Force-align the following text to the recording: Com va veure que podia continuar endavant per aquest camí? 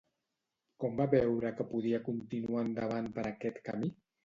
Com 0.83 0.97
va 1.01 1.07
veure 1.11 1.51
que 1.59 1.67
podia 1.75 2.01
continuar 2.09 2.65
endavant 2.71 3.13
per 3.21 3.29
aquest 3.35 3.63
camí? 3.71 3.95